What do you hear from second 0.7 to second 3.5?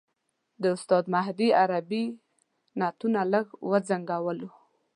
استاد مهدي عربي نعتونو لږ